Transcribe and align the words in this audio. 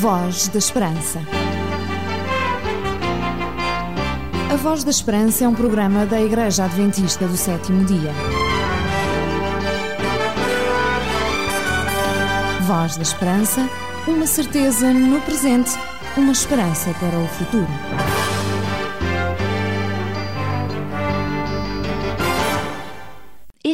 Voz 0.00 0.48
da 0.48 0.58
Esperança. 0.58 1.20
A 4.50 4.56
Voz 4.56 4.82
da 4.82 4.90
Esperança 4.90 5.44
é 5.44 5.48
um 5.48 5.52
programa 5.54 6.06
da 6.06 6.18
Igreja 6.18 6.64
Adventista 6.64 7.28
do 7.28 7.36
Sétimo 7.36 7.84
Dia. 7.84 8.10
Voz 12.62 12.96
da 12.96 13.02
Esperança, 13.02 13.68
uma 14.08 14.24
certeza 14.24 14.90
no 14.90 15.20
presente, 15.20 15.72
uma 16.16 16.32
esperança 16.32 16.94
para 16.98 17.18
o 17.18 17.26
futuro. 17.26 17.68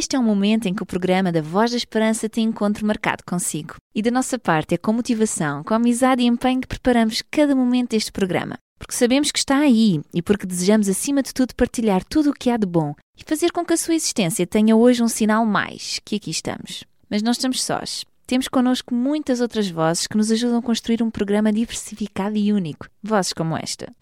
Este 0.07 0.15
é 0.15 0.19
um 0.19 0.23
momento 0.23 0.69
em 0.69 0.73
que 0.73 0.81
o 0.81 0.85
programa 0.85 1.33
da 1.33 1.41
Voz 1.41 1.71
da 1.71 1.75
Esperança 1.75 2.29
tem 2.29 2.45
encontro 2.45 2.87
marcado 2.87 3.25
consigo. 3.25 3.75
E 3.93 4.01
da 4.01 4.09
nossa 4.09 4.39
parte 4.39 4.73
é 4.73 4.77
com 4.77 4.93
motivação, 4.93 5.65
com 5.65 5.73
amizade 5.73 6.21
e 6.23 6.25
empenho 6.25 6.61
que 6.61 6.67
preparamos 6.67 7.21
cada 7.29 7.53
momento 7.53 7.89
deste 7.89 8.09
programa. 8.09 8.57
Porque 8.79 8.95
sabemos 8.95 9.33
que 9.33 9.39
está 9.39 9.57
aí 9.57 9.99
e 10.13 10.21
porque 10.21 10.45
desejamos, 10.45 10.87
acima 10.87 11.21
de 11.21 11.33
tudo, 11.33 11.53
partilhar 11.53 12.05
tudo 12.05 12.29
o 12.29 12.33
que 12.33 12.49
há 12.49 12.55
de 12.55 12.65
bom 12.65 12.95
e 13.17 13.23
fazer 13.25 13.51
com 13.51 13.65
que 13.65 13.73
a 13.73 13.77
sua 13.77 13.95
existência 13.95 14.47
tenha 14.47 14.77
hoje 14.77 15.03
um 15.03 15.09
sinal 15.09 15.45
mais 15.45 15.99
que 16.05 16.15
aqui 16.15 16.31
estamos. 16.31 16.85
Mas 17.09 17.21
não 17.21 17.33
estamos 17.33 17.61
sós. 17.61 18.05
Temos 18.25 18.47
connosco 18.47 18.95
muitas 18.95 19.41
outras 19.41 19.69
vozes 19.69 20.07
que 20.07 20.15
nos 20.15 20.31
ajudam 20.31 20.59
a 20.59 20.63
construir 20.63 21.03
um 21.03 21.11
programa 21.11 21.51
diversificado 21.51 22.37
e 22.37 22.53
único. 22.53 22.87
Vozes 23.03 23.33
como 23.33 23.57
esta. 23.57 23.93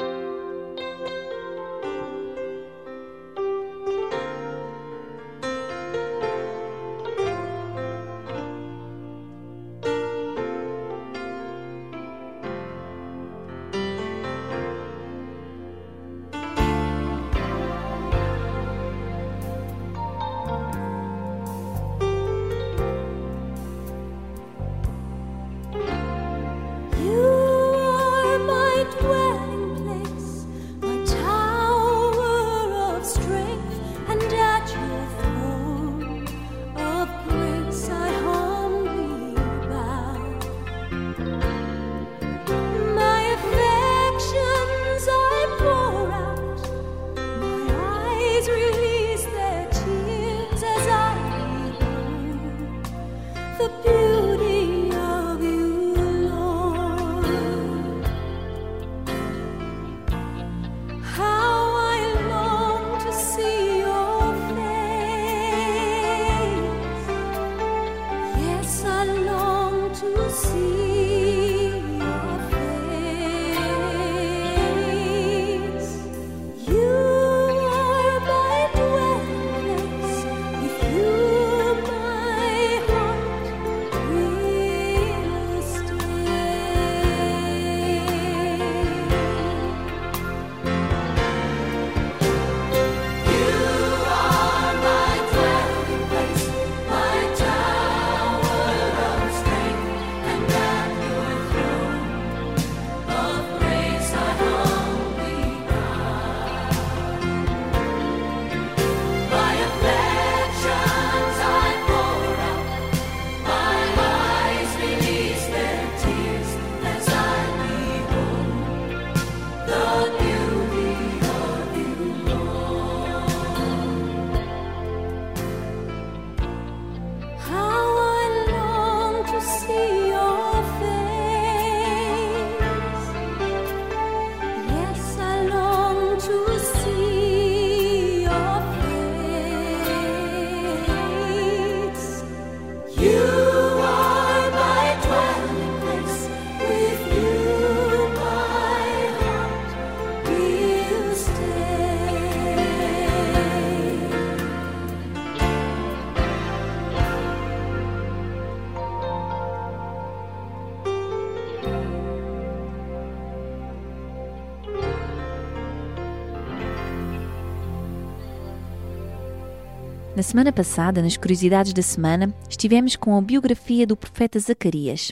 Na 170.16 170.24
semana 170.24 170.54
passada, 170.54 171.02
nas 171.02 171.18
Curiosidades 171.18 171.74
da 171.74 171.82
Semana, 171.82 172.34
estivemos 172.50 172.96
com 172.96 173.18
a 173.18 173.22
biografia 173.22 173.86
do 173.86 173.98
profeta 173.98 174.40
Zacarias. 174.40 175.12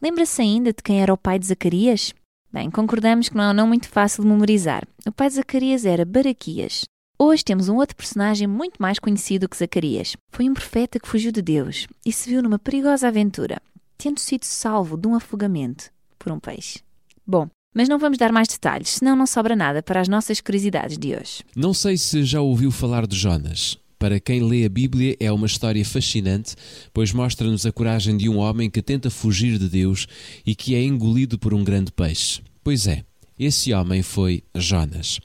Lembra-se 0.00 0.40
ainda 0.40 0.72
de 0.72 0.82
quem 0.82 1.02
era 1.02 1.12
o 1.12 1.18
pai 1.18 1.38
de 1.38 1.46
Zacarias? 1.46 2.14
Bem, 2.50 2.70
concordamos 2.70 3.28
que 3.28 3.36
não 3.36 3.50
é 3.50 3.52
não 3.52 3.66
muito 3.66 3.90
fácil 3.90 4.22
de 4.22 4.30
memorizar. 4.30 4.88
O 5.06 5.12
pai 5.12 5.28
de 5.28 5.34
Zacarias 5.34 5.84
era 5.84 6.06
Baraquias. 6.06 6.84
Hoje 7.18 7.44
temos 7.44 7.68
um 7.68 7.76
outro 7.76 7.94
personagem 7.94 8.46
muito 8.46 8.80
mais 8.80 8.98
conhecido 8.98 9.46
que 9.46 9.56
Zacarias. 9.56 10.16
Foi 10.30 10.48
um 10.48 10.54
profeta 10.54 10.98
que 10.98 11.08
fugiu 11.08 11.30
de 11.30 11.42
Deus 11.42 11.86
e 12.04 12.10
se 12.10 12.30
viu 12.30 12.42
numa 12.42 12.58
perigosa 12.58 13.08
aventura, 13.08 13.60
tendo 13.98 14.18
sido 14.18 14.44
salvo 14.44 14.96
de 14.96 15.06
um 15.08 15.14
afogamento 15.14 15.90
por 16.18 16.32
um 16.32 16.40
peixe. 16.40 16.80
Bom, 17.26 17.48
mas 17.74 17.86
não 17.86 17.98
vamos 17.98 18.16
dar 18.16 18.32
mais 18.32 18.48
detalhes, 18.48 18.88
senão 18.88 19.14
não 19.14 19.26
sobra 19.26 19.54
nada 19.54 19.82
para 19.82 20.00
as 20.00 20.08
nossas 20.08 20.40
curiosidades 20.40 20.96
de 20.96 21.14
hoje. 21.14 21.44
Não 21.54 21.74
sei 21.74 21.98
se 21.98 22.24
já 22.24 22.40
ouviu 22.40 22.70
falar 22.70 23.06
de 23.06 23.16
Jonas. 23.16 23.78
Para 24.02 24.18
quem 24.18 24.42
lê 24.42 24.64
a 24.64 24.68
Bíblia, 24.68 25.16
é 25.20 25.30
uma 25.30 25.46
história 25.46 25.84
fascinante, 25.84 26.56
pois 26.92 27.12
mostra-nos 27.12 27.64
a 27.64 27.70
coragem 27.70 28.16
de 28.16 28.28
um 28.28 28.38
homem 28.38 28.68
que 28.68 28.82
tenta 28.82 29.08
fugir 29.10 29.60
de 29.60 29.68
Deus 29.68 30.08
e 30.44 30.56
que 30.56 30.74
é 30.74 30.82
engolido 30.82 31.38
por 31.38 31.54
um 31.54 31.62
grande 31.62 31.92
peixe. 31.92 32.40
Pois 32.64 32.88
é, 32.88 33.04
esse 33.38 33.72
homem 33.72 34.02
foi 34.02 34.42
Jonas. 34.56 35.20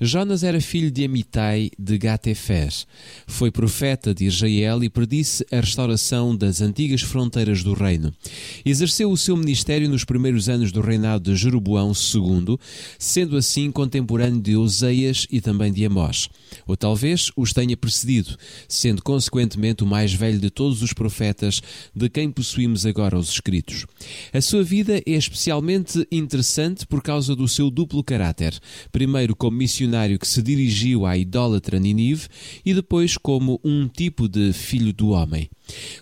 Jonas 0.00 0.42
era 0.42 0.60
filho 0.60 0.90
de 0.90 1.04
Amitai 1.04 1.70
de 1.78 1.98
Gatefer. 1.98 2.72
Foi 3.26 3.50
profeta 3.50 4.14
de 4.14 4.24
Israel 4.24 4.82
e 4.82 4.88
predisse 4.88 5.44
a 5.50 5.60
restauração 5.60 6.36
das 6.36 6.60
antigas 6.60 7.02
fronteiras 7.02 7.62
do 7.62 7.74
reino. 7.74 8.12
Exerceu 8.64 9.10
o 9.10 9.16
seu 9.16 9.36
ministério 9.36 9.88
nos 9.88 10.04
primeiros 10.04 10.48
anos 10.48 10.72
do 10.72 10.80
reinado 10.80 11.30
de 11.30 11.36
Jeroboão 11.36 11.92
II, 11.92 12.58
sendo 12.98 13.36
assim 13.36 13.70
contemporâneo 13.70 14.40
de 14.40 14.56
Oseias 14.56 15.26
e 15.30 15.40
também 15.40 15.72
de 15.72 15.84
Amós. 15.84 16.28
Ou 16.66 16.76
talvez 16.76 17.30
os 17.36 17.52
tenha 17.52 17.76
precedido, 17.76 18.36
sendo 18.68 19.02
consequentemente 19.02 19.82
o 19.82 19.86
mais 19.86 20.12
velho 20.12 20.38
de 20.38 20.50
todos 20.50 20.82
os 20.82 20.92
profetas 20.92 21.60
de 21.94 22.08
quem 22.08 22.30
possuímos 22.30 22.86
agora 22.86 23.18
os 23.18 23.30
escritos. 23.30 23.86
A 24.32 24.40
sua 24.40 24.62
vida 24.62 24.98
é 24.98 25.12
especialmente 25.12 26.06
interessante 26.10 26.86
por 26.86 27.02
causa 27.02 27.34
do 27.34 27.48
seu 27.48 27.70
duplo 27.70 28.02
caráter. 28.02 28.58
Primeiro, 28.92 29.34
como 29.34 29.57
missionário 29.58 30.18
que 30.18 30.26
se 30.26 30.40
dirigiu 30.40 31.04
à 31.04 31.18
idólatra 31.18 31.78
Ninive 31.78 32.28
e 32.64 32.72
depois 32.72 33.18
como 33.18 33.60
um 33.62 33.86
tipo 33.88 34.28
de 34.28 34.52
filho 34.52 34.92
do 34.92 35.10
homem. 35.10 35.50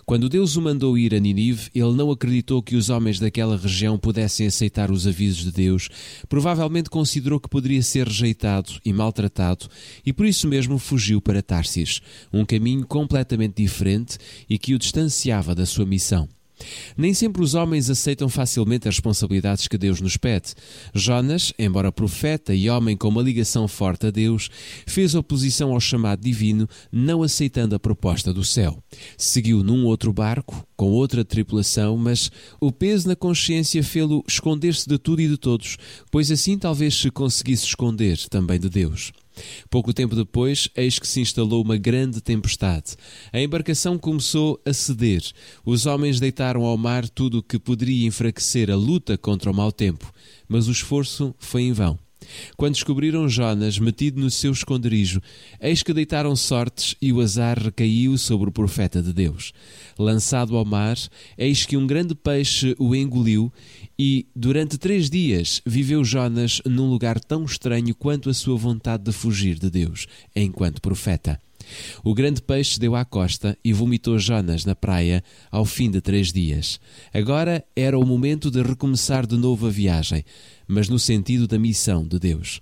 Quando 0.05 0.29
Deus 0.29 0.55
o 0.55 0.61
mandou 0.61 0.97
ir 0.97 1.13
a 1.13 1.19
Ninive, 1.19 1.69
ele 1.75 1.91
não 1.93 2.09
acreditou 2.09 2.63
que 2.63 2.75
os 2.75 2.89
homens 2.89 3.19
daquela 3.19 3.57
região 3.57 3.97
pudessem 3.97 4.47
aceitar 4.47 4.89
os 4.89 5.05
avisos 5.05 5.43
de 5.43 5.51
Deus, 5.51 5.89
provavelmente 6.29 6.89
considerou 6.89 7.39
que 7.39 7.49
poderia 7.49 7.81
ser 7.81 8.07
rejeitado 8.07 8.71
e 8.85 8.93
maltratado 8.93 9.67
e 10.05 10.13
por 10.13 10.25
isso 10.25 10.47
mesmo 10.47 10.77
fugiu 10.77 11.19
para 11.19 11.41
Tarsis, 11.41 12.01
um 12.31 12.45
caminho 12.45 12.85
completamente 12.85 13.61
diferente 13.61 14.17
e 14.49 14.57
que 14.57 14.73
o 14.73 14.79
distanciava 14.79 15.53
da 15.53 15.65
sua 15.65 15.85
missão. 15.85 16.29
Nem 16.97 17.13
sempre 17.13 17.41
os 17.41 17.53
homens 17.53 17.89
aceitam 17.89 18.29
facilmente 18.29 18.87
as 18.87 18.95
responsabilidades 18.95 19.67
que 19.67 19.77
Deus 19.77 20.01
nos 20.01 20.17
pede. 20.17 20.53
Jonas, 20.93 21.53
embora 21.57 21.91
profeta 21.91 22.53
e 22.53 22.69
homem 22.69 22.97
com 22.97 23.07
uma 23.07 23.21
ligação 23.21 23.67
forte 23.67 24.07
a 24.07 24.11
Deus, 24.11 24.49
fez 24.85 25.15
oposição 25.15 25.71
ao 25.71 25.79
chamado 25.79 26.21
divino, 26.21 26.67
não 26.91 27.23
aceitando 27.23 27.75
a 27.75 27.79
proposta 27.79 28.33
do 28.33 28.43
céu. 28.43 28.81
Seguiu 29.17 29.63
num 29.63 29.85
outro 29.85 30.11
barco, 30.11 30.65
com 30.75 30.89
outra 30.91 31.23
tripulação, 31.23 31.97
mas 31.97 32.31
o 32.59 32.71
peso 32.71 33.07
na 33.07 33.15
consciência 33.15 33.83
fê-lo 33.83 34.23
esconder-se 34.27 34.87
de 34.87 34.97
tudo 34.97 35.21
e 35.21 35.27
de 35.27 35.37
todos, 35.37 35.77
pois 36.11 36.31
assim 36.31 36.57
talvez 36.57 36.95
se 36.95 37.09
conseguisse 37.11 37.65
esconder 37.65 38.17
também 38.29 38.59
de 38.59 38.69
Deus. 38.69 39.11
Pouco 39.69 39.93
tempo 39.93 40.15
depois, 40.15 40.69
eis 40.75 40.99
que 40.99 41.07
se 41.07 41.21
instalou 41.21 41.63
uma 41.63 41.77
grande 41.77 42.21
tempestade. 42.21 42.95
A 43.31 43.39
embarcação 43.39 43.97
começou 43.97 44.61
a 44.65 44.73
ceder. 44.73 45.23
Os 45.65 45.85
homens 45.85 46.19
deitaram 46.19 46.63
ao 46.65 46.77
mar 46.77 47.07
tudo 47.09 47.39
o 47.39 47.43
que 47.43 47.59
poderia 47.59 48.07
enfraquecer 48.07 48.69
a 48.69 48.75
luta 48.75 49.17
contra 49.17 49.51
o 49.51 49.55
mau 49.55 49.71
tempo, 49.71 50.11
mas 50.47 50.67
o 50.67 50.71
esforço 50.71 51.35
foi 51.37 51.63
em 51.63 51.73
vão. 51.73 51.97
Quando 52.55 52.73
descobriram 52.73 53.29
Jonas 53.29 53.79
metido 53.79 54.19
no 54.19 54.29
seu 54.29 54.51
esconderijo, 54.51 55.21
eis 55.61 55.83
que 55.83 55.93
deitaram 55.93 56.35
sortes 56.35 56.95
e 57.01 57.13
o 57.13 57.21
azar 57.21 57.57
recaiu 57.59 58.17
sobre 58.17 58.49
o 58.49 58.51
profeta 58.51 59.01
de 59.01 59.13
Deus. 59.13 59.53
Lançado 59.97 60.55
ao 60.57 60.65
mar, 60.65 60.97
eis 61.37 61.65
que 61.65 61.77
um 61.77 61.87
grande 61.87 62.15
peixe 62.15 62.75
o 62.77 62.95
engoliu 62.95 63.51
e, 63.97 64.27
durante 64.35 64.77
três 64.77 65.09
dias, 65.09 65.61
viveu 65.65 66.03
Jonas 66.03 66.61
num 66.65 66.89
lugar 66.89 67.19
tão 67.19 67.43
estranho 67.45 67.95
quanto 67.95 68.29
a 68.29 68.33
sua 68.33 68.55
vontade 68.55 69.03
de 69.03 69.11
fugir 69.11 69.57
de 69.57 69.69
Deus, 69.69 70.07
enquanto 70.35 70.81
profeta. 70.81 71.39
O 72.03 72.13
grande 72.13 72.41
peixe 72.41 72.79
deu 72.79 72.95
à 72.95 73.03
costa 73.03 73.57
e 73.63 73.73
vomitou 73.73 74.17
Jonas 74.17 74.63
na 74.63 74.75
praia 74.75 75.23
ao 75.51 75.65
fim 75.65 75.89
de 75.89 75.99
três 75.99 76.31
dias. 76.31 76.79
Agora 77.13 77.65
era 77.75 77.97
o 77.97 78.05
momento 78.05 78.49
de 78.49 78.61
recomeçar 78.61 79.25
de 79.25 79.35
novo 79.35 79.67
a 79.67 79.69
viagem, 79.69 80.23
mas 80.67 80.87
no 80.87 80.99
sentido 80.99 81.47
da 81.47 81.59
missão 81.59 82.07
de 82.07 82.19
Deus. 82.19 82.61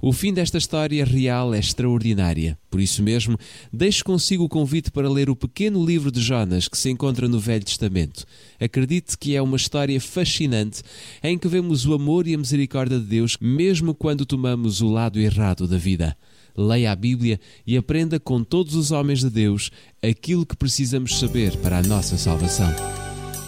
O 0.00 0.12
fim 0.12 0.32
desta 0.32 0.58
história 0.58 1.04
real 1.04 1.54
é 1.54 1.58
extraordinária. 1.58 2.58
Por 2.70 2.80
isso 2.80 3.02
mesmo, 3.02 3.38
deixo 3.72 4.04
consigo 4.04 4.44
o 4.44 4.48
convite 4.48 4.90
para 4.90 5.10
ler 5.10 5.30
o 5.30 5.36
pequeno 5.36 5.84
livro 5.84 6.10
de 6.10 6.20
Jonas 6.20 6.68
que 6.68 6.76
se 6.76 6.90
encontra 6.90 7.28
no 7.28 7.40
Velho 7.40 7.64
Testamento. 7.64 8.24
Acredite 8.60 9.16
que 9.18 9.34
é 9.34 9.42
uma 9.42 9.56
história 9.56 10.00
fascinante 10.00 10.82
em 11.22 11.38
que 11.38 11.48
vemos 11.48 11.86
o 11.86 11.94
amor 11.94 12.26
e 12.26 12.34
a 12.34 12.38
misericórdia 12.38 12.98
de 12.98 13.06
Deus, 13.06 13.36
mesmo 13.40 13.94
quando 13.94 14.26
tomamos 14.26 14.80
o 14.80 14.88
lado 14.88 15.18
errado 15.18 15.66
da 15.66 15.78
vida 15.78 16.16
leia 16.56 16.90
a 16.90 16.96
Bíblia 16.96 17.38
e 17.66 17.76
aprenda 17.76 18.18
com 18.18 18.42
todos 18.42 18.74
os 18.74 18.90
homens 18.90 19.20
de 19.20 19.30
Deus 19.30 19.70
aquilo 20.02 20.46
que 20.46 20.56
precisamos 20.56 21.18
saber 21.18 21.56
para 21.58 21.78
a 21.78 21.82
nossa 21.82 22.16
salvação. 22.16 22.72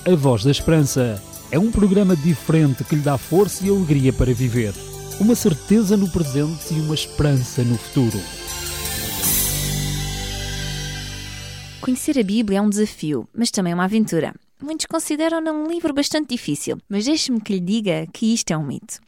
A 0.04 0.14
Voz 0.14 0.44
da 0.44 0.50
Esperança 0.50 1.22
é 1.50 1.58
um 1.58 1.70
programa 1.70 2.14
diferente 2.14 2.84
que 2.84 2.96
lhe 2.96 3.02
dá 3.02 3.16
força 3.16 3.66
e 3.66 3.70
alegria 3.70 4.12
para 4.12 4.32
viver. 4.34 4.74
Uma 5.20 5.34
certeza 5.34 5.96
no 5.96 6.08
presente 6.08 6.72
e 6.72 6.80
uma 6.80 6.94
esperança 6.94 7.64
no 7.64 7.76
futuro. 7.76 8.16
Conhecer 11.80 12.16
a 12.20 12.22
Bíblia 12.22 12.58
é 12.58 12.62
um 12.62 12.70
desafio, 12.70 13.28
mas 13.34 13.50
também 13.50 13.74
uma 13.74 13.86
aventura. 13.86 14.32
Muitos 14.62 14.86
consideram-no 14.86 15.50
um 15.50 15.66
livro 15.66 15.92
bastante 15.92 16.28
difícil, 16.28 16.78
mas 16.88 17.04
deixe-me 17.04 17.40
que 17.40 17.54
lhe 17.54 17.60
diga 17.60 18.06
que 18.12 18.32
isto 18.32 18.52
é 18.52 18.56
um 18.56 18.64
mito. 18.64 19.00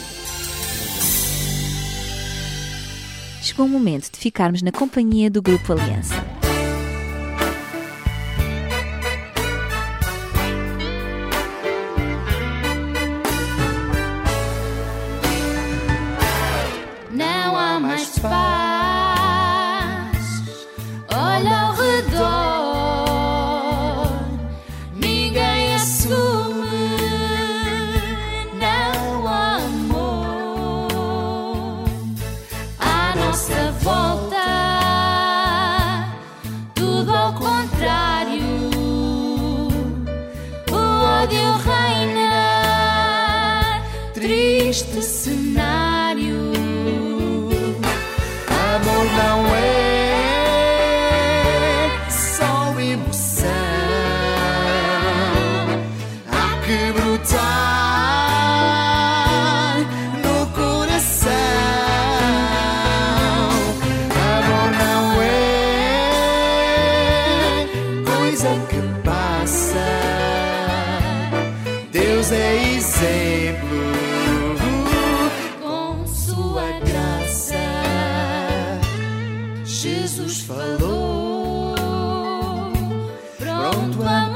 Chegou 3.42 3.66
o 3.66 3.70
momento 3.70 4.12
de 4.12 4.20
ficarmos 4.20 4.62
na 4.62 4.72
companhia 4.72 5.30
do 5.30 5.42
Grupo 5.42 5.74
Aliança. 5.74 6.45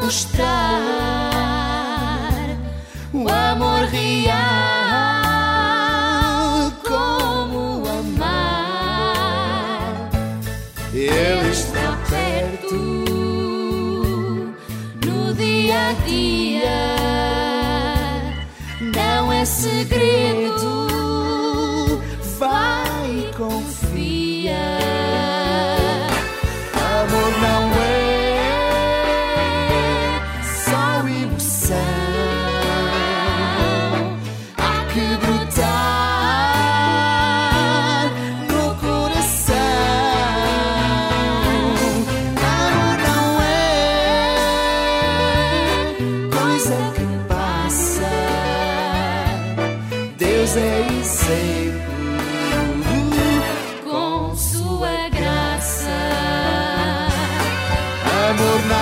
Mostrar 0.10 0.50
o 3.14 3.30
amor 3.30 3.86
real. 3.92 4.49
Amor 58.30 58.62
não 58.68 58.79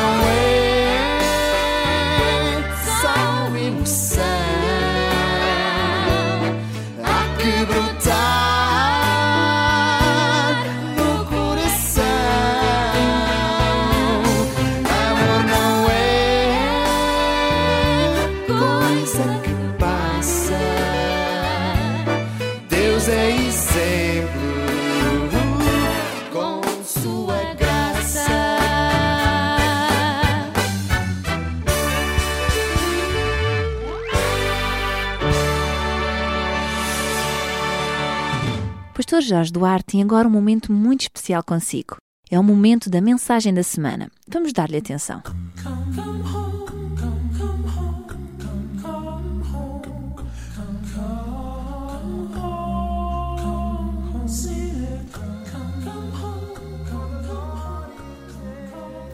Pastor 39.18 39.30
Jorge 39.30 39.52
Duarte 39.52 39.86
tem 39.94 40.02
agora 40.04 40.28
um 40.28 40.32
momento 40.32 40.72
muito 40.72 41.02
especial 41.02 41.44
consigo. 41.44 41.96
É 42.30 42.40
o 42.40 42.44
momento 42.44 42.88
da 42.88 43.02
mensagem 43.02 43.52
da 43.52 43.64
semana. 43.64 44.12
Vamos 44.28 44.54
dar-lhe 44.54 44.78
atenção. 44.78 45.24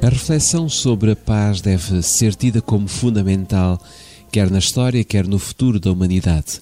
A 0.02 0.10
reflexão 0.10 0.68
sobre 0.68 1.12
a 1.12 1.16
paz 1.16 1.62
deve 1.62 2.04
ser 2.04 2.36
tida 2.36 2.62
como 2.62 2.90
fundamental, 2.90 3.82
quer 4.30 4.52
na 4.52 4.60
história, 4.60 5.02
quer 5.06 5.26
no 5.26 5.40
futuro 5.40 5.80
da 5.80 5.90
humanidade. 5.90 6.60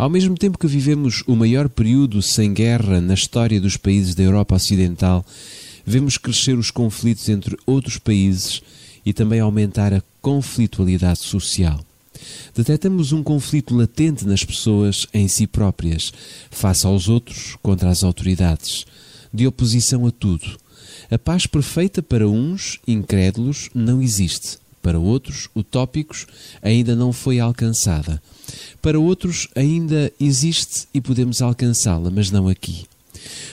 Ao 0.00 0.08
mesmo 0.08 0.34
tempo 0.34 0.56
que 0.56 0.66
vivemos 0.66 1.22
o 1.26 1.36
maior 1.36 1.68
período 1.68 2.22
sem 2.22 2.54
guerra 2.54 3.02
na 3.02 3.12
história 3.12 3.60
dos 3.60 3.76
países 3.76 4.14
da 4.14 4.22
Europa 4.22 4.54
Ocidental, 4.54 5.22
vemos 5.84 6.16
crescer 6.16 6.56
os 6.56 6.70
conflitos 6.70 7.28
entre 7.28 7.54
outros 7.66 7.98
países 7.98 8.62
e 9.04 9.12
também 9.12 9.40
aumentar 9.40 9.92
a 9.92 10.02
conflitualidade 10.22 11.18
social. 11.18 11.78
Detectamos 12.56 13.12
um 13.12 13.22
conflito 13.22 13.76
latente 13.76 14.26
nas 14.26 14.42
pessoas 14.42 15.06
em 15.12 15.28
si 15.28 15.46
próprias, 15.46 16.14
face 16.50 16.86
aos 16.86 17.10
outros, 17.10 17.58
contra 17.62 17.90
as 17.90 18.02
autoridades, 18.02 18.86
de 19.30 19.46
oposição 19.46 20.06
a 20.06 20.10
tudo. 20.10 20.56
A 21.10 21.18
paz 21.18 21.44
perfeita 21.44 22.00
para 22.00 22.26
uns, 22.26 22.80
incrédulos, 22.88 23.68
não 23.74 24.00
existe. 24.00 24.56
Para 24.80 24.98
outros, 24.98 25.50
utópicos, 25.54 26.26
ainda 26.62 26.96
não 26.96 27.12
foi 27.12 27.38
alcançada. 27.38 28.22
Para 28.80 28.98
outros, 28.98 29.48
ainda 29.54 30.12
existe 30.18 30.86
e 30.92 31.00
podemos 31.00 31.42
alcançá-la, 31.42 32.10
mas 32.10 32.30
não 32.30 32.48
aqui. 32.48 32.86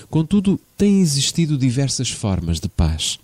Contudo, 0.09 0.59
têm 0.77 1.01
existido 1.01 1.57
diversas 1.57 2.09
formas 2.09 2.59
de 2.59 2.69
paz. 2.69 3.19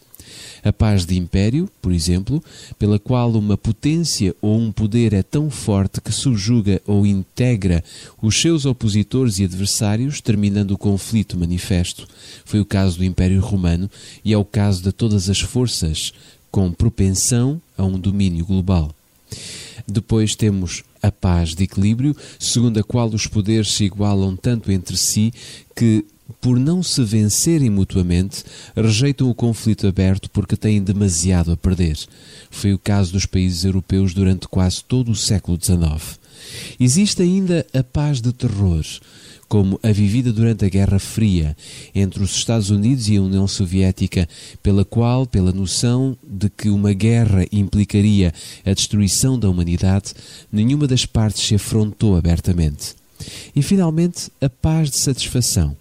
A 0.63 0.71
paz 0.71 1.05
de 1.05 1.17
império, 1.17 1.69
por 1.81 1.91
exemplo, 1.91 2.41
pela 2.79 2.97
qual 2.97 3.31
uma 3.33 3.57
potência 3.57 4.33
ou 4.41 4.57
um 4.57 4.71
poder 4.71 5.11
é 5.11 5.21
tão 5.21 5.49
forte 5.49 5.99
que 5.99 6.11
subjuga 6.11 6.81
ou 6.87 7.05
integra 7.05 7.83
os 8.21 8.39
seus 8.39 8.65
opositores 8.65 9.39
e 9.39 9.43
adversários, 9.43 10.21
terminando 10.21 10.71
o 10.71 10.77
conflito 10.77 11.37
manifesto. 11.37 12.07
Foi 12.45 12.61
o 12.61 12.65
caso 12.65 12.97
do 12.97 13.03
Império 13.03 13.41
Romano 13.41 13.91
e 14.23 14.31
é 14.31 14.37
o 14.37 14.45
caso 14.45 14.81
de 14.81 14.93
todas 14.93 15.29
as 15.29 15.41
forças 15.41 16.13
com 16.49 16.71
propensão 16.71 17.61
a 17.77 17.83
um 17.83 17.99
domínio 17.99 18.45
global. 18.45 18.95
Depois 19.85 20.33
temos 20.33 20.83
a 21.03 21.11
paz 21.11 21.53
de 21.53 21.65
equilíbrio, 21.65 22.15
segundo 22.39 22.79
a 22.79 22.83
qual 22.83 23.09
os 23.09 23.27
poderes 23.27 23.73
se 23.73 23.83
igualam 23.83 24.37
tanto 24.37 24.71
entre 24.71 24.95
si 24.95 25.33
que, 25.75 26.05
por 26.39 26.57
não 26.57 26.81
se 26.81 27.03
vencerem 27.03 27.69
mutuamente, 27.69 28.43
rejeitam 28.73 29.29
o 29.29 29.35
conflito 29.35 29.85
aberto 29.85 30.29
porque 30.31 30.55
têm 30.55 30.81
demasiado 30.81 31.51
a 31.51 31.57
perder. 31.57 31.99
Foi 32.49 32.73
o 32.73 32.79
caso 32.79 33.11
dos 33.11 33.25
países 33.25 33.65
europeus 33.65 34.13
durante 34.13 34.47
quase 34.47 34.81
todo 34.81 35.11
o 35.11 35.15
século 35.15 35.59
XIX. 35.61 36.19
Existe 36.79 37.21
ainda 37.21 37.65
a 37.73 37.83
paz 37.83 38.21
de 38.21 38.31
terror, 38.31 38.85
como 39.53 39.79
a 39.83 39.91
vivida 39.91 40.33
durante 40.33 40.65
a 40.65 40.67
Guerra 40.67 40.97
Fria 40.97 41.55
entre 41.93 42.23
os 42.23 42.35
Estados 42.35 42.71
Unidos 42.71 43.07
e 43.07 43.17
a 43.17 43.21
União 43.21 43.47
Soviética, 43.47 44.27
pela 44.63 44.83
qual, 44.83 45.27
pela 45.27 45.51
noção 45.51 46.17
de 46.27 46.49
que 46.49 46.69
uma 46.69 46.91
guerra 46.91 47.45
implicaria 47.51 48.33
a 48.65 48.73
destruição 48.73 49.37
da 49.37 49.47
humanidade, 49.47 50.15
nenhuma 50.51 50.87
das 50.87 51.05
partes 51.05 51.43
se 51.43 51.53
afrontou 51.53 52.17
abertamente. 52.17 52.95
E 53.55 53.61
finalmente, 53.61 54.31
a 54.41 54.49
paz 54.49 54.89
de 54.89 54.97
satisfação, 54.97 55.77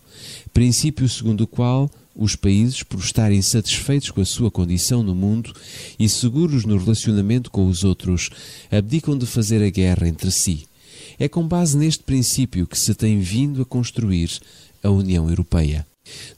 princípio 0.52 1.08
segundo 1.08 1.44
o 1.44 1.46
qual 1.46 1.90
os 2.14 2.36
países, 2.36 2.82
por 2.82 3.00
estarem 3.00 3.40
satisfeitos 3.40 4.10
com 4.10 4.20
a 4.20 4.26
sua 4.26 4.50
condição 4.50 5.02
no 5.02 5.14
mundo 5.14 5.50
e 5.98 6.10
seguros 6.10 6.66
no 6.66 6.76
relacionamento 6.76 7.50
com 7.50 7.66
os 7.66 7.84
outros, 7.84 8.28
abdicam 8.70 9.16
de 9.16 9.24
fazer 9.24 9.62
a 9.64 9.70
guerra 9.70 10.06
entre 10.06 10.30
si. 10.30 10.66
É 11.18 11.28
com 11.28 11.46
base 11.46 11.76
neste 11.76 12.02
princípio 12.02 12.66
que 12.66 12.78
se 12.78 12.94
tem 12.94 13.20
vindo 13.20 13.62
a 13.62 13.64
construir 13.64 14.30
a 14.82 14.90
União 14.90 15.28
Europeia. 15.28 15.86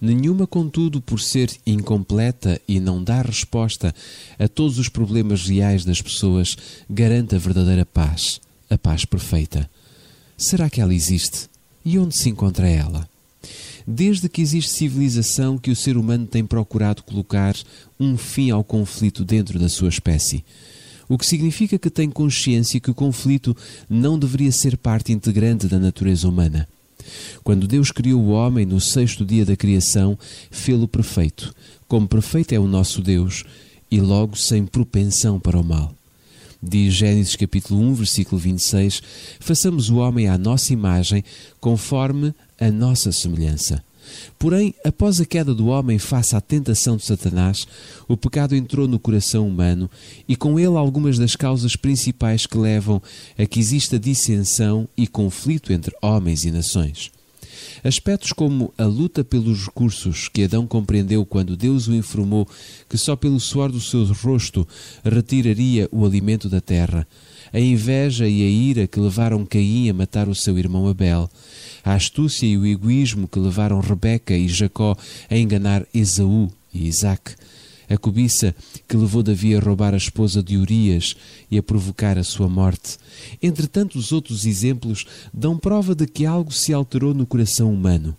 Nenhuma, 0.00 0.46
contudo, 0.46 1.00
por 1.00 1.20
ser 1.20 1.50
incompleta 1.66 2.60
e 2.68 2.78
não 2.78 3.02
dar 3.02 3.26
resposta 3.26 3.94
a 4.38 4.46
todos 4.46 4.78
os 4.78 4.88
problemas 4.88 5.46
reais 5.46 5.84
das 5.84 6.02
pessoas, 6.02 6.56
garante 6.88 7.34
a 7.34 7.38
verdadeira 7.38 7.86
paz, 7.86 8.40
a 8.68 8.76
paz 8.76 9.04
perfeita. 9.04 9.68
Será 10.36 10.68
que 10.68 10.80
ela 10.80 10.94
existe? 10.94 11.48
E 11.84 11.98
onde 11.98 12.16
se 12.16 12.28
encontra 12.28 12.68
ela? 12.68 13.08
Desde 13.86 14.28
que 14.28 14.40
existe 14.40 14.72
civilização 14.72 15.58
que 15.58 15.70
o 15.70 15.76
ser 15.76 15.96
humano 15.96 16.26
tem 16.26 16.44
procurado 16.44 17.02
colocar 17.02 17.54
um 18.00 18.16
fim 18.16 18.50
ao 18.50 18.64
conflito 18.64 19.24
dentro 19.24 19.58
da 19.58 19.68
sua 19.68 19.88
espécie. 19.88 20.44
O 21.08 21.18
que 21.18 21.26
significa 21.26 21.78
que 21.78 21.90
tem 21.90 22.10
consciência 22.10 22.80
que 22.80 22.90
o 22.90 22.94
conflito 22.94 23.56
não 23.88 24.18
deveria 24.18 24.52
ser 24.52 24.76
parte 24.76 25.12
integrante 25.12 25.66
da 25.66 25.78
natureza 25.78 26.28
humana. 26.28 26.68
Quando 27.42 27.66
Deus 27.66 27.90
criou 27.90 28.22
o 28.22 28.30
homem 28.30 28.64
no 28.64 28.80
sexto 28.80 29.24
dia 29.24 29.44
da 29.44 29.56
criação, 29.56 30.18
fê-lo 30.50 30.88
perfeito, 30.88 31.54
como 31.86 32.08
perfeito 32.08 32.54
é 32.54 32.58
o 32.58 32.66
nosso 32.66 33.02
Deus, 33.02 33.44
e 33.90 34.00
logo 34.00 34.36
sem 34.36 34.64
propensão 34.64 35.38
para 35.38 35.58
o 35.58 35.64
mal. 35.64 35.94
Diz 36.62 36.94
Gênesis 36.94 37.36
capítulo 37.36 37.78
1, 37.80 37.94
versículo 37.94 38.40
26: 38.40 39.02
Façamos 39.38 39.90
o 39.90 39.96
homem 39.96 40.28
à 40.28 40.38
nossa 40.38 40.72
imagem, 40.72 41.22
conforme 41.60 42.34
a 42.58 42.70
nossa 42.70 43.12
semelhança. 43.12 43.84
Porém, 44.38 44.74
após 44.84 45.20
a 45.20 45.24
queda 45.24 45.54
do 45.54 45.66
homem 45.66 45.98
face 45.98 46.36
à 46.36 46.40
tentação 46.40 46.96
de 46.96 47.04
Satanás, 47.04 47.66
o 48.08 48.16
pecado 48.16 48.54
entrou 48.54 48.86
no 48.86 48.98
coração 48.98 49.46
humano 49.48 49.90
e 50.28 50.36
com 50.36 50.58
ele 50.58 50.76
algumas 50.76 51.18
das 51.18 51.36
causas 51.36 51.76
principais 51.76 52.46
que 52.46 52.58
levam 52.58 53.00
a 53.38 53.46
que 53.46 53.60
exista 53.60 53.98
dissensão 53.98 54.88
e 54.96 55.06
conflito 55.06 55.72
entre 55.72 55.94
homens 56.02 56.44
e 56.44 56.50
nações. 56.50 57.10
Aspectos 57.82 58.32
como 58.32 58.72
a 58.78 58.84
luta 58.84 59.24
pelos 59.24 59.66
recursos 59.66 60.28
que 60.28 60.44
Adão 60.44 60.66
compreendeu 60.66 61.24
quando 61.26 61.56
Deus 61.56 61.86
o 61.86 61.94
informou 61.94 62.48
que 62.88 62.96
só 62.96 63.16
pelo 63.16 63.40
suor 63.40 63.70
do 63.70 63.80
seu 63.80 64.04
rosto 64.04 64.66
retiraria 65.04 65.88
o 65.92 66.04
alimento 66.04 66.48
da 66.48 66.60
terra, 66.60 67.06
a 67.52 67.60
inveja 67.60 68.28
e 68.28 68.42
a 68.42 68.48
ira 68.48 68.86
que 68.86 68.98
levaram 68.98 69.44
Caim 69.44 69.88
a 69.90 69.94
matar 69.94 70.28
o 70.28 70.34
seu 70.34 70.58
irmão 70.58 70.88
Abel, 70.88 71.28
a 71.84 71.94
astúcia 71.94 72.46
e 72.46 72.56
o 72.56 72.66
egoísmo 72.66 73.28
que 73.28 73.38
levaram 73.38 73.80
Rebeca 73.80 74.34
e 74.34 74.48
Jacó 74.48 74.96
a 75.28 75.36
enganar 75.36 75.86
Esaú 75.92 76.50
e 76.72 76.86
Isaac, 76.86 77.34
a 77.88 77.98
cobiça 77.98 78.54
que 78.88 78.96
levou 78.96 79.22
Davi 79.22 79.54
a 79.54 79.60
roubar 79.60 79.92
a 79.92 79.98
esposa 79.98 80.42
de 80.42 80.56
Urias 80.56 81.14
e 81.50 81.58
a 81.58 81.62
provocar 81.62 82.16
a 82.16 82.24
sua 82.24 82.48
morte. 82.48 82.96
Entre 83.42 83.66
tantos 83.66 84.10
outros 84.10 84.46
exemplos, 84.46 85.04
dão 85.32 85.58
prova 85.58 85.94
de 85.94 86.06
que 86.06 86.24
algo 86.24 86.50
se 86.50 86.72
alterou 86.72 87.12
no 87.12 87.26
coração 87.26 87.72
humano. 87.72 88.16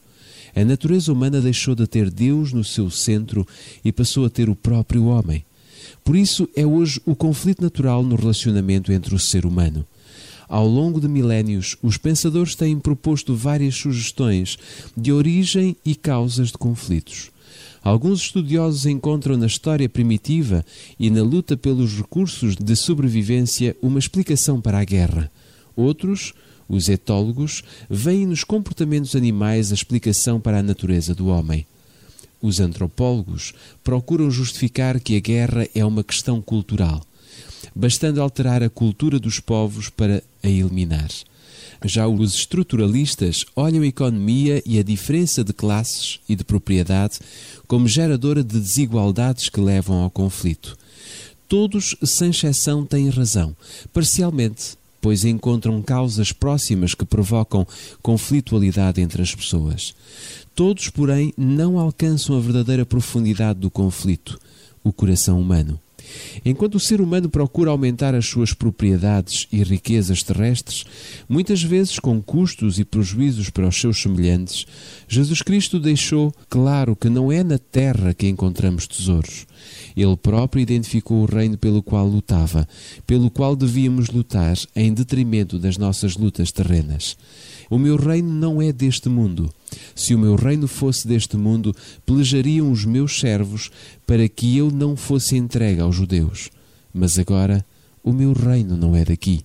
A 0.56 0.64
natureza 0.64 1.12
humana 1.12 1.42
deixou 1.42 1.76
de 1.76 1.86
ter 1.88 2.10
Deus 2.10 2.54
no 2.54 2.64
seu 2.64 2.90
centro 2.90 3.46
e 3.84 3.92
passou 3.92 4.26
a 4.26 4.30
ter 4.30 4.50
o 4.50 4.56
próprio 4.56 5.06
homem. 5.06 5.44
Por 6.04 6.16
isso 6.16 6.48
é 6.56 6.66
hoje 6.66 7.02
o 7.06 7.16
conflito 7.16 7.62
natural 7.62 8.04
no 8.04 8.16
relacionamento 8.16 8.92
entre 8.92 9.14
o 9.14 9.20
ser 9.20 9.46
humano. 9.46 9.86
Ao 10.48 10.68
longo 10.68 11.00
de 11.02 11.08
milénios, 11.08 11.76
os 11.82 11.98
pensadores 11.98 12.56
têm 12.56 12.80
proposto 12.80 13.36
várias 13.36 13.76
sugestões 13.76 14.58
de 14.96 15.12
origem 15.12 15.76
e 15.84 15.96
causas 15.96 16.52
de 16.52 16.58
conflitos. 16.58 17.32
Alguns 17.84 18.22
estudiosos 18.22 18.86
encontram 18.86 19.38
na 19.38 19.46
história 19.46 19.88
primitiva 19.88 20.66
e 21.00 21.10
na 21.10 21.22
luta 21.22 21.56
pelos 21.56 21.96
recursos 21.96 22.56
de 22.56 22.76
sobrevivência 22.76 23.76
uma 23.82 24.00
explicação 24.00 24.60
para 24.60 24.80
a 24.80 24.84
guerra. 24.84 25.32
Outros, 25.76 26.34
Os 26.68 26.90
etólogos 26.90 27.64
veem 27.90 28.26
nos 28.26 28.44
comportamentos 28.44 29.16
animais 29.16 29.72
a 29.72 29.76
explicação 29.76 30.40
para 30.40 30.60
a 30.60 30.64
natureza 30.64 31.14
do 31.14 31.28
homem. 31.28 31.66
Os 32.42 32.60
antropólogos 32.60 33.54
procuram 33.84 34.30
justificar 34.30 35.00
que 35.00 35.16
a 35.16 35.20
guerra 35.20 35.68
é 35.74 35.86
uma 35.86 36.04
questão 36.04 36.42
cultural, 36.42 37.02
bastando 37.76 38.22
alterar 38.22 38.64
a 38.64 38.70
cultura 38.70 39.20
dos 39.20 39.40
povos 39.40 39.90
para 39.90 40.24
a 40.46 40.50
eliminar. 40.50 41.10
Já 41.84 42.08
os 42.08 42.34
estruturalistas 42.36 43.46
olham 43.56 43.84
a 43.84 43.88
economia 43.88 44.62
e 44.66 44.80
a 44.80 44.84
diferença 44.84 45.44
de 45.44 45.54
classes 45.54 46.20
e 46.28 46.36
de 46.36 46.44
propriedade 46.44 47.20
como 47.68 47.88
geradora 47.88 48.44
de 48.44 48.60
desigualdades 48.60 49.50
que 49.50 49.60
levam 49.60 50.04
ao 50.04 50.10
conflito. 50.10 50.78
Todos, 51.48 51.96
sem 52.04 52.32
exceção, 52.32 52.86
têm 52.86 53.10
razão, 53.10 53.56
parcialmente, 53.94 54.78
pois 55.00 55.24
encontram 55.24 55.80
causas 55.84 56.32
próximas 56.32 56.96
que 56.96 57.06
provocam 57.06 57.68
conflitualidade 58.02 59.00
entre 59.00 59.22
as 59.22 59.36
pessoas. 59.36 59.94
Todos, 60.56 60.90
porém, 60.90 61.34
não 61.38 61.78
alcançam 61.78 62.36
a 62.36 62.40
verdadeira 62.40 62.86
profundidade 62.86 63.60
do 63.60 63.70
conflito, 63.70 64.40
o 64.84 64.92
coração 64.92 65.40
humano. 65.40 65.80
Enquanto 66.44 66.76
o 66.76 66.80
ser 66.80 67.02
humano 67.02 67.30
procura 67.30 67.72
aumentar 67.72 68.14
as 68.14 68.26
suas 68.26 68.54
propriedades 68.54 69.48
e 69.52 69.64
riquezas 69.64 70.24
terrestres, 70.24 70.86
muitas 71.28 71.64
vezes 71.64 72.00
com 72.00 72.22
custos 72.22 72.80
e 72.80 72.86
prejuízos 72.86 73.50
para 73.50 73.68
os 73.68 73.80
seus 73.80 74.02
semelhantes, 74.02 74.66
Jesus 75.08 75.42
Cristo 75.42 75.80
deixou 75.80 76.34
claro 76.50 76.96
que 76.96 77.10
não 77.10 77.32
é 77.32 77.44
na 77.44 77.58
terra 77.58 78.14
que 78.14 78.28
encontramos 78.28 78.88
tesouros. 78.88 79.46
Ele 79.96 80.18
próprio 80.18 80.62
identificou 80.62 81.22
o 81.22 81.26
reino 81.26 81.58
pelo 81.58 81.82
qual 81.82 82.08
lutava, 82.08 82.68
pelo 83.08 83.30
qual 83.30 83.56
devíamos 83.56 84.10
lutar 84.10 84.58
em 84.76 84.94
detrimento 84.94 85.58
das 85.58 85.78
nossas 85.78 86.18
lutas 86.18 86.52
terrenas. 86.52 87.18
O 87.70 87.78
meu 87.78 87.96
reino 87.96 88.32
não 88.32 88.62
é 88.62 88.72
deste 88.72 89.10
mundo. 89.10 89.52
Se 89.96 90.14
o 90.16 90.20
meu 90.20 90.36
reino 90.36 90.68
fosse 90.68 91.08
deste 91.08 91.38
mundo, 91.38 91.76
pelejariam 92.06 92.72
os 92.72 92.86
meus 92.86 93.20
servos 93.20 93.72
para 94.06 94.28
que 94.28 94.58
eu 94.58 94.72
não 94.72 94.96
fosse 94.96 95.36
entregue 95.36 95.82
aos 95.82 95.96
judeus. 95.96 96.50
Mas 96.94 97.20
agora 97.20 97.66
o 98.04 98.14
meu 98.14 98.34
reino 98.34 98.78
não 98.78 98.96
é 98.96 99.04
daqui. 99.04 99.44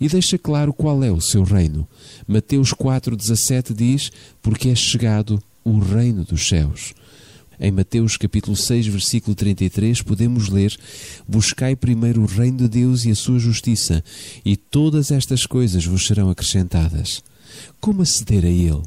E 0.00 0.08
deixa 0.08 0.36
claro 0.36 0.72
qual 0.72 1.02
é 1.02 1.10
o 1.10 1.20
seu 1.20 1.42
reino. 1.42 1.86
Mateus 2.26 2.74
4,17 2.74 3.74
diz: 3.74 4.12
Porque 4.42 4.68
é 4.68 4.74
chegado 4.74 5.42
o 5.64 5.78
reino 5.78 6.24
dos 6.24 6.46
céus. 6.46 6.94
Em 7.58 7.70
Mateus 7.70 8.16
capítulo 8.16 8.56
6, 8.56 8.88
versículo 8.88 9.34
33, 9.34 10.02
podemos 10.02 10.48
ler: 10.48 10.76
Buscai 11.26 11.76
primeiro 11.76 12.22
o 12.22 12.26
reino 12.26 12.58
de 12.58 12.68
Deus 12.68 13.04
e 13.04 13.10
a 13.10 13.14
sua 13.14 13.38
justiça, 13.38 14.02
e 14.44 14.56
todas 14.56 15.10
estas 15.10 15.46
coisas 15.46 15.84
vos 15.84 16.06
serão 16.06 16.28
acrescentadas. 16.30 17.22
Como 17.80 18.02
aceder 18.02 18.44
a 18.44 18.48
ele? 18.48 18.82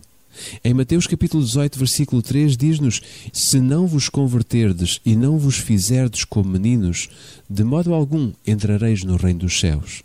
Em 0.63 0.73
Mateus 0.73 1.07
capítulo 1.07 1.43
18, 1.43 1.77
versículo 1.77 2.21
3, 2.21 2.57
diz-nos: 2.57 3.01
Se 3.31 3.59
não 3.59 3.87
vos 3.87 4.09
converterdes 4.09 4.99
e 5.05 5.15
não 5.15 5.37
vos 5.37 5.57
fizerdes 5.57 6.23
como 6.23 6.49
meninos, 6.49 7.09
de 7.49 7.63
modo 7.63 7.93
algum 7.93 8.31
entrareis 8.45 9.03
no 9.03 9.15
reino 9.15 9.39
dos 9.41 9.59
céus. 9.59 10.03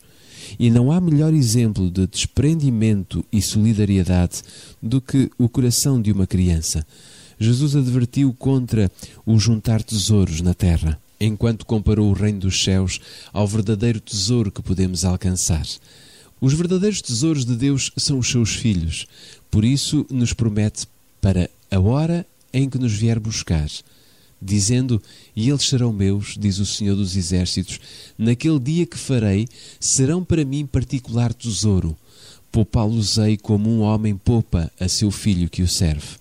E 0.59 0.71
não 0.71 0.93
há 0.93 1.01
melhor 1.01 1.33
exemplo 1.33 1.91
de 1.91 2.07
desprendimento 2.07 3.25
e 3.33 3.41
solidariedade 3.41 4.43
do 4.83 5.01
que 5.01 5.31
o 5.39 5.49
coração 5.49 6.01
de 6.01 6.13
uma 6.13 6.27
criança. 6.27 6.87
Jesus 7.39 7.75
advertiu 7.75 8.35
contra 8.39 8.91
o 9.27 9.39
juntar 9.39 9.83
tesouros 9.83 10.41
na 10.41 10.55
terra, 10.55 11.01
enquanto 11.19 11.67
comparou 11.67 12.11
o 12.11 12.15
reino 12.15 12.41
dos 12.41 12.63
céus 12.63 13.01
ao 13.33 13.47
verdadeiro 13.47 14.01
tesouro 14.01 14.51
que 14.51 14.63
podemos 14.63 15.05
alcançar. 15.05 15.67
Os 16.41 16.55
verdadeiros 16.55 17.01
tesouros 17.01 17.45
de 17.45 17.55
Deus 17.55 17.93
são 17.97 18.19
os 18.19 18.29
seus 18.29 18.55
filhos, 18.57 19.07
por 19.53 19.67
isso 19.67 20.07
nos 20.11 20.33
promete 20.33 20.87
para 21.21 21.49
a 21.71 21.79
hora 21.79 22.27
em 22.55 22.71
que 22.71 22.79
nos 22.79 22.95
vier 22.95 23.21
buscar, 23.21 23.69
dizendo: 24.41 25.01
E 25.37 25.51
eles 25.51 25.69
serão 25.69 25.93
meus, 25.93 26.37
diz 26.39 26.59
o 26.59 26.65
Senhor 26.65 26.97
dos 26.97 27.15
Exércitos, 27.17 27.79
naquele 28.17 28.59
dia 28.59 28.87
que 28.87 28.97
farei, 28.97 29.47
serão 29.79 30.25
para 30.25 30.43
mim 30.43 30.65
particular 30.65 31.35
tesouro. 31.35 31.95
Poupá-los-ei 32.51 33.37
como 33.37 33.69
um 33.69 33.81
homem 33.81 34.17
poupa 34.17 34.73
a 34.81 34.89
seu 34.89 35.11
filho 35.11 35.51
que 35.51 35.63
o 35.63 35.69
serve. 35.69 36.17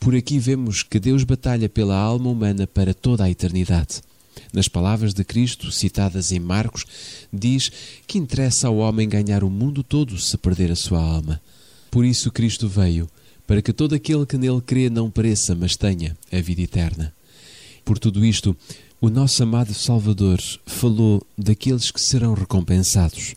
Por 0.00 0.14
aqui 0.14 0.38
vemos 0.38 0.82
que 0.82 0.98
Deus 0.98 1.24
batalha 1.24 1.68
pela 1.68 1.96
alma 1.96 2.30
humana 2.30 2.66
para 2.66 2.94
toda 2.94 3.24
a 3.24 3.30
eternidade. 3.30 4.00
Nas 4.50 4.66
palavras 4.66 5.12
de 5.12 5.24
Cristo, 5.24 5.70
citadas 5.70 6.32
em 6.32 6.38
Marcos, 6.38 6.86
diz 7.30 7.70
que 8.06 8.16
interessa 8.16 8.68
ao 8.68 8.78
homem 8.78 9.08
ganhar 9.08 9.44
o 9.44 9.50
mundo 9.50 9.82
todo 9.82 10.18
se 10.18 10.38
perder 10.38 10.72
a 10.72 10.76
sua 10.76 11.00
alma. 11.00 11.40
Por 11.96 12.04
isso 12.04 12.30
Cristo 12.30 12.68
veio, 12.68 13.08
para 13.46 13.62
que 13.62 13.72
todo 13.72 13.94
aquele 13.94 14.26
que 14.26 14.36
nele 14.36 14.60
crê 14.60 14.90
não 14.90 15.10
pereça, 15.10 15.54
mas 15.54 15.76
tenha 15.76 16.14
a 16.30 16.38
vida 16.42 16.60
eterna. 16.60 17.10
Por 17.86 17.98
tudo 17.98 18.22
isto, 18.22 18.54
o 19.00 19.08
nosso 19.08 19.42
amado 19.42 19.72
Salvador 19.72 20.38
falou 20.66 21.26
daqueles 21.38 21.90
que 21.90 21.98
serão 21.98 22.34
recompensados. 22.34 23.34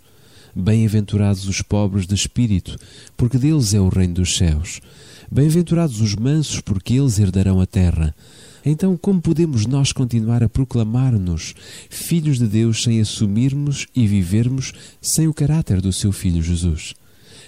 Bem-aventurados 0.53 1.47
os 1.47 1.61
pobres 1.61 2.05
de 2.05 2.13
espírito, 2.13 2.77
porque 3.15 3.37
deles 3.37 3.73
é 3.73 3.79
o 3.79 3.87
reino 3.87 4.15
dos 4.15 4.35
céus. 4.35 4.81
Bem-aventurados 5.31 6.01
os 6.01 6.13
mansos, 6.13 6.59
porque 6.59 6.95
eles 6.95 7.17
herdarão 7.17 7.61
a 7.61 7.65
terra. 7.65 8.13
Então, 8.65 8.97
como 8.97 9.21
podemos 9.21 9.65
nós 9.65 9.93
continuar 9.93 10.43
a 10.43 10.49
proclamar-nos 10.49 11.55
filhos 11.89 12.37
de 12.37 12.45
Deus 12.45 12.83
sem 12.83 12.99
assumirmos 12.99 13.87
e 13.95 14.05
vivermos 14.05 14.73
sem 15.01 15.29
o 15.29 15.33
caráter 15.33 15.79
do 15.79 15.93
seu 15.93 16.11
Filho 16.11 16.43
Jesus? 16.43 16.93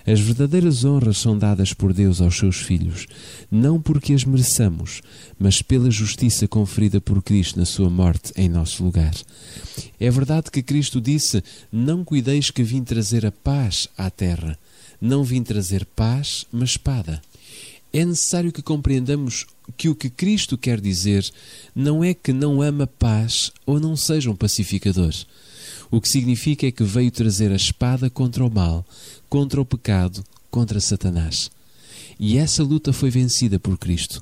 As 0.05 0.19
verdadeiras 0.19 0.83
honras 0.83 1.17
são 1.17 1.37
dadas 1.37 1.73
por 1.73 1.93
Deus 1.93 2.21
aos 2.21 2.37
seus 2.37 2.57
filhos, 2.57 3.07
não 3.51 3.81
porque 3.81 4.13
as 4.13 4.23
mereçamos, 4.23 5.01
mas 5.37 5.61
pela 5.61 5.91
justiça 5.91 6.47
conferida 6.47 6.99
por 6.99 7.21
Cristo 7.21 7.59
na 7.59 7.65
sua 7.65 7.89
morte 7.89 8.33
em 8.35 8.49
nosso 8.49 8.83
lugar. 8.83 9.13
É 9.99 10.09
verdade 10.09 10.49
que 10.49 10.63
Cristo 10.63 10.99
disse: 10.99 11.43
Não 11.71 12.03
cuideis 12.03 12.49
que 12.49 12.63
vim 12.63 12.83
trazer 12.83 13.25
a 13.25 13.31
paz 13.31 13.87
à 13.97 14.09
terra. 14.09 14.57
Não 14.99 15.23
vim 15.23 15.41
trazer 15.41 15.85
paz, 15.85 16.45
mas 16.51 16.71
espada. 16.71 17.21
É 17.93 18.05
necessário 18.05 18.51
que 18.51 18.61
compreendamos 18.61 19.45
que 19.75 19.89
o 19.89 19.95
que 19.95 20.09
Cristo 20.09 20.57
quer 20.57 20.79
dizer 20.79 21.29
não 21.75 22.03
é 22.03 22.13
que 22.13 22.31
não 22.31 22.61
ama 22.61 22.87
paz 22.87 23.51
ou 23.65 23.79
não 23.79 23.95
seja 23.97 24.29
um 24.29 24.35
pacificador. 24.35 25.13
O 25.89 25.99
que 25.99 26.07
significa 26.07 26.65
é 26.65 26.71
que 26.71 26.83
veio 26.83 27.11
trazer 27.11 27.51
a 27.51 27.55
espada 27.55 28.09
contra 28.09 28.45
o 28.45 28.49
mal, 28.49 28.85
contra 29.31 29.61
o 29.61 29.65
pecado, 29.65 30.25
contra 30.51 30.81
Satanás. 30.81 31.49
E 32.19 32.37
essa 32.37 32.61
luta 32.63 32.91
foi 32.91 33.09
vencida 33.09 33.57
por 33.57 33.77
Cristo. 33.77 34.21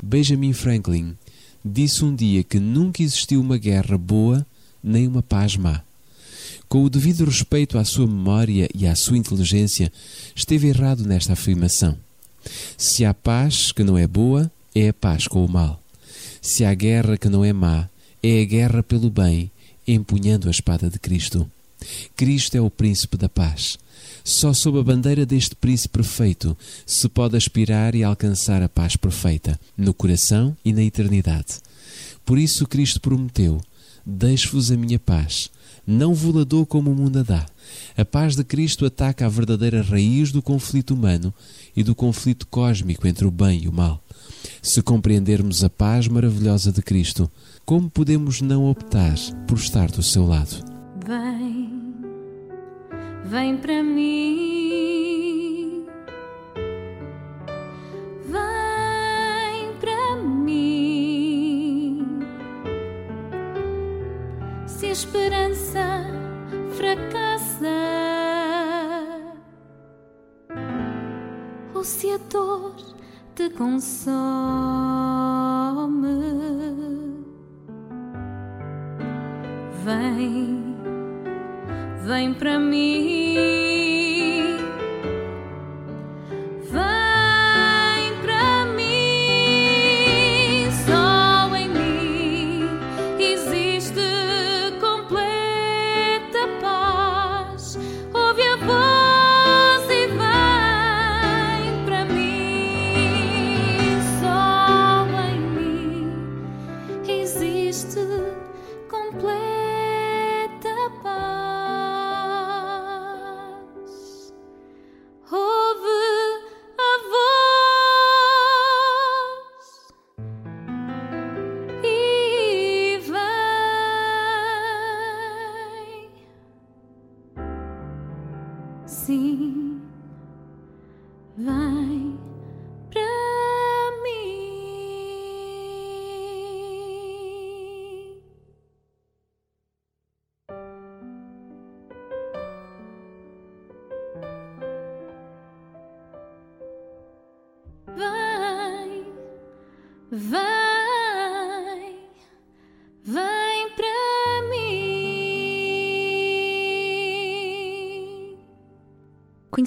Benjamin 0.00 0.52
Franklin 0.52 1.16
disse 1.64 2.04
um 2.04 2.14
dia 2.14 2.44
que 2.44 2.60
nunca 2.60 3.02
existiu 3.02 3.40
uma 3.40 3.56
guerra 3.56 3.96
boa 3.96 4.46
nem 4.84 5.08
uma 5.08 5.22
paz 5.22 5.56
má. 5.56 5.80
Com 6.68 6.84
o 6.84 6.90
devido 6.90 7.24
respeito 7.24 7.78
à 7.78 7.84
sua 7.84 8.06
memória 8.06 8.68
e 8.74 8.86
à 8.86 8.94
sua 8.94 9.16
inteligência, 9.16 9.90
esteve 10.34 10.68
errado 10.68 11.06
nesta 11.06 11.32
afirmação. 11.32 11.96
Se 12.76 13.06
há 13.06 13.14
paz 13.14 13.72
que 13.72 13.82
não 13.82 13.96
é 13.96 14.06
boa, 14.06 14.52
é 14.74 14.90
a 14.90 14.92
paz 14.92 15.26
com 15.26 15.42
o 15.42 15.48
mal. 15.48 15.82
Se 16.42 16.62
há 16.62 16.74
guerra 16.74 17.16
que 17.16 17.30
não 17.30 17.42
é 17.42 17.54
má, 17.54 17.88
é 18.22 18.42
a 18.42 18.44
guerra 18.44 18.82
pelo 18.82 19.08
bem, 19.08 19.50
empunhando 19.88 20.46
a 20.46 20.50
espada 20.50 20.90
de 20.90 20.98
Cristo. 20.98 21.50
Cristo 22.14 22.54
é 22.54 22.60
o 22.60 22.70
príncipe 22.70 23.16
da 23.16 23.30
paz. 23.30 23.78
Só 24.26 24.52
sob 24.52 24.80
a 24.80 24.82
bandeira 24.82 25.24
deste 25.24 25.54
príncipe 25.54 25.98
perfeito 25.98 26.58
se 26.84 27.08
pode 27.08 27.36
aspirar 27.36 27.94
e 27.94 28.02
alcançar 28.02 28.60
a 28.60 28.68
paz 28.68 28.96
perfeita, 28.96 29.56
no 29.78 29.94
coração 29.94 30.56
e 30.64 30.72
na 30.72 30.82
eternidade. 30.82 31.60
Por 32.24 32.36
isso 32.36 32.66
Cristo 32.66 33.00
prometeu: 33.00 33.60
Deixo-vos 34.04 34.72
a 34.72 34.76
minha 34.76 34.98
paz. 34.98 35.48
Não 35.86 36.12
vou-la 36.12 36.42
dou 36.42 36.66
como 36.66 36.90
o 36.90 36.94
mundo 36.96 37.20
a 37.20 37.22
dá. 37.22 37.46
A 37.96 38.04
paz 38.04 38.34
de 38.34 38.42
Cristo 38.42 38.84
ataca 38.84 39.24
a 39.24 39.28
verdadeira 39.28 39.80
raiz 39.80 40.32
do 40.32 40.42
conflito 40.42 40.92
humano 40.92 41.32
e 41.76 41.84
do 41.84 41.94
conflito 41.94 42.48
cósmico 42.48 43.06
entre 43.06 43.26
o 43.26 43.30
bem 43.30 43.62
e 43.62 43.68
o 43.68 43.72
mal. 43.72 44.02
Se 44.60 44.82
compreendermos 44.82 45.62
a 45.62 45.70
paz 45.70 46.08
maravilhosa 46.08 46.72
de 46.72 46.82
Cristo, 46.82 47.30
como 47.64 47.88
podemos 47.88 48.40
não 48.40 48.68
optar 48.68 49.14
por 49.46 49.56
estar 49.56 49.88
do 49.88 50.02
seu 50.02 50.26
lado? 50.26 50.64
Vem 53.26 53.56
para 53.56 53.82
mim. 53.82 54.65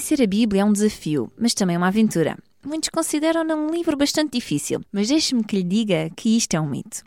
Conhecer 0.10 0.24
a 0.24 0.28
Bíblia 0.28 0.64
é 0.64 0.66
um 0.66 0.74
desafio, 0.74 1.32
mas 1.38 1.54
também 1.54 1.78
uma 1.78 1.90
aventura. 1.90 2.36
Muitos 2.66 2.90
consideram-na 2.90 3.54
um 3.54 3.70
livro 3.70 3.96
bastante 3.96 4.32
difícil, 4.40 4.82
mas 4.92 5.10
deixe-me 5.10 5.44
que 5.44 5.58
lhe 5.58 5.64
diga 5.64 6.10
que 6.16 6.36
isto 6.36 6.56
é 6.56 6.60
um 6.60 6.68
mito. 6.68 7.04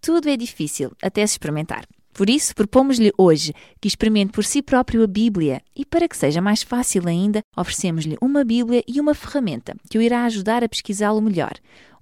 Tudo 0.00 0.28
é 0.28 0.36
difícil, 0.36 0.92
até 1.02 1.26
se 1.26 1.32
experimentar. 1.32 1.84
Por 2.12 2.30
isso, 2.30 2.54
propomos-lhe 2.54 3.12
hoje 3.18 3.52
que 3.80 3.88
experimente 3.88 4.30
por 4.30 4.44
si 4.44 4.62
próprio 4.62 5.02
a 5.02 5.06
Bíblia 5.08 5.62
e, 5.74 5.84
para 5.84 6.06
que 6.06 6.16
seja 6.16 6.40
mais 6.40 6.62
fácil 6.62 7.08
ainda, 7.08 7.40
oferecemos-lhe 7.56 8.16
uma 8.22 8.44
Bíblia 8.44 8.84
e 8.86 9.00
uma 9.00 9.14
ferramenta 9.14 9.74
que 9.90 9.98
o 9.98 10.02
irá 10.02 10.24
ajudar 10.24 10.62
a 10.62 10.68
pesquisá-lo 10.68 11.20
melhor. 11.20 11.54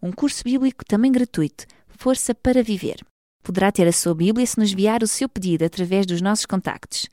Um 0.02 0.12
curso 0.12 0.44
bíblico 0.44 0.84
também 0.84 1.10
gratuito, 1.10 1.64
Força 1.88 2.34
para 2.34 2.62
Viver. 2.62 2.98
Poderá 3.42 3.72
ter 3.72 3.88
a 3.88 3.92
sua 3.92 4.14
Bíblia 4.14 4.46
se 4.46 4.58
nos 4.58 4.70
enviar 4.70 5.02
o 5.02 5.06
seu 5.06 5.30
pedido 5.30 5.64
através 5.64 6.04
dos 6.04 6.20
nossos 6.20 6.44
contactos. 6.44 7.08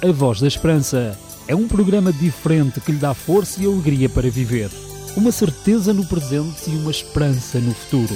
A 0.00 0.12
Voz 0.12 0.40
da 0.40 0.46
Esperança 0.46 1.18
é 1.48 1.56
um 1.56 1.66
programa 1.66 2.12
diferente 2.12 2.80
que 2.80 2.92
lhe 2.92 2.98
dá 2.98 3.12
força 3.14 3.60
e 3.60 3.66
alegria 3.66 4.08
para 4.08 4.30
viver. 4.30 4.85
Uma 5.16 5.32
certeza 5.32 5.94
no 5.94 6.04
presente 6.04 6.70
e 6.70 6.76
uma 6.76 6.90
esperança 6.90 7.58
no 7.58 7.72
futuro. 7.72 8.14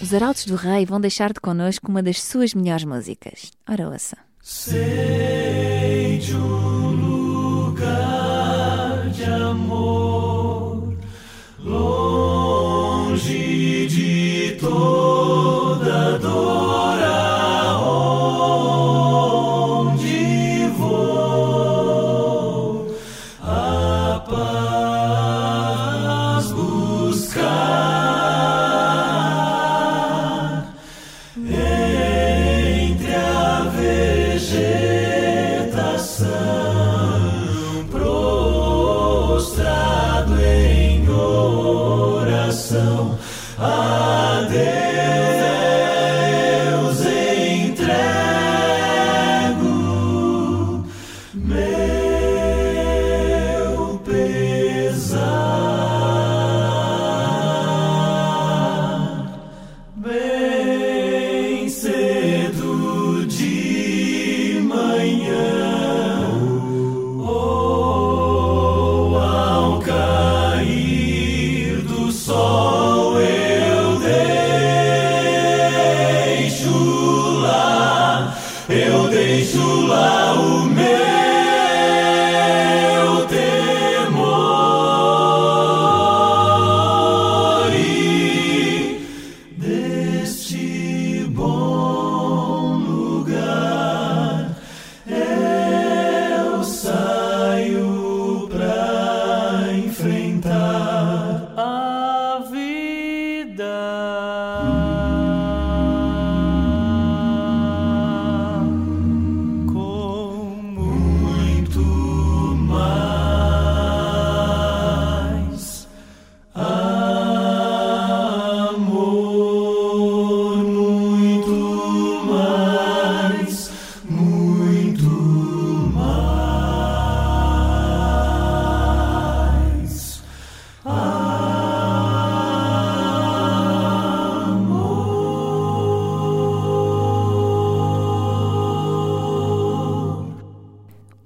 Os 0.00 0.14
Arautos 0.14 0.46
do 0.46 0.54
Rei 0.54 0.86
vão 0.86 1.00
deixar 1.00 1.32
de 1.32 1.40
connosco 1.40 1.90
uma 1.90 2.00
das 2.00 2.22
suas 2.22 2.54
melhores 2.54 2.84
músicas. 2.84 3.50
Ora, 3.68 3.88
ouça. 3.88 4.16
Sei 4.40 6.20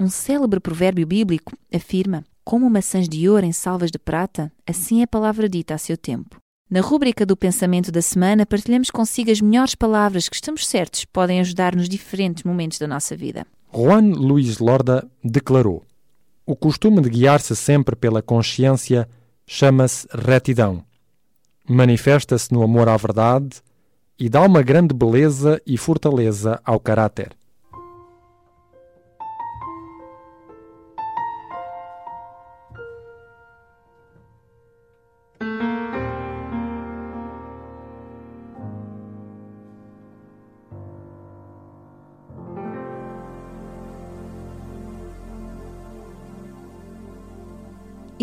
Um 0.04 0.10
célebre 0.10 0.60
provérbio 0.60 1.06
bíblico 1.06 1.56
afirma: 1.74 2.26
Como 2.44 2.68
maçãs 2.68 3.08
de 3.08 3.26
ouro 3.26 3.46
em 3.46 3.52
salvas 3.52 3.90
de 3.90 3.98
prata, 3.98 4.52
assim 4.66 5.00
é 5.00 5.04
a 5.04 5.06
palavra 5.06 5.48
dita 5.48 5.72
a 5.72 5.78
seu 5.78 5.96
tempo. 5.96 6.36
Na 6.68 6.82
rúbrica 6.82 7.24
do 7.24 7.34
Pensamento 7.34 7.90
da 7.90 8.02
Semana, 8.02 8.44
partilhamos 8.44 8.90
consigo 8.90 9.30
as 9.30 9.40
melhores 9.40 9.74
palavras 9.74 10.28
que 10.28 10.34
estamos 10.34 10.66
certos 10.66 11.06
podem 11.06 11.40
ajudar 11.40 11.74
nos 11.74 11.88
diferentes 11.88 12.44
momentos 12.44 12.78
da 12.78 12.86
nossa 12.86 13.16
vida. 13.16 13.46
Juan 13.74 14.12
Luís 14.12 14.58
Lorda 14.58 15.10
declarou: 15.24 15.82
O 16.44 16.54
costume 16.54 17.00
de 17.00 17.08
guiar-se 17.08 17.56
sempre 17.56 17.96
pela 17.96 18.20
consciência 18.20 19.08
chama-se 19.46 20.06
retidão. 20.12 20.84
Manifesta-se 21.66 22.52
no 22.52 22.62
amor 22.62 22.90
à 22.90 22.96
verdade 22.98 23.62
e 24.18 24.28
dá 24.28 24.42
uma 24.42 24.60
grande 24.60 24.92
beleza 24.94 25.62
e 25.66 25.78
fortaleza 25.78 26.60
ao 26.62 26.78
caráter. 26.78 27.34